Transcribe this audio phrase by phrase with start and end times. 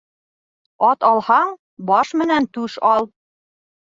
[0.87, 1.51] Ат алһаң,
[1.89, 3.07] баш менән түш ал